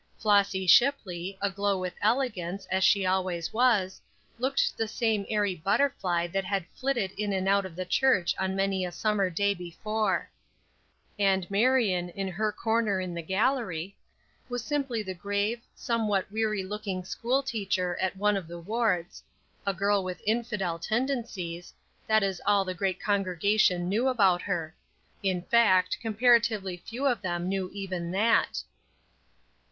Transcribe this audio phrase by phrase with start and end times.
[0.17, 4.01] Flossy Shipley, aglow with elegance, as she always was,
[4.39, 8.55] looked the same airy butterfly that had flitted in and out of that church on
[8.55, 10.27] many a summer day before;
[11.19, 13.95] and Marion, in her corner in the gallery,
[14.49, 19.21] was simply the grave, somewhat weary looking school teacher at one of the wards
[19.67, 21.75] "a girl with infidel tendencies,"
[22.07, 24.73] that is all the great congregation knew about her;
[25.21, 28.63] in fact, comparatively few of them knew even that.